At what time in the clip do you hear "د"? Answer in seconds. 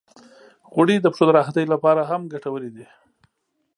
1.01-1.05, 1.27-1.29